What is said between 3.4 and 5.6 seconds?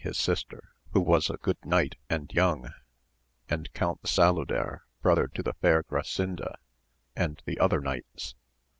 and Count Saluder brother to the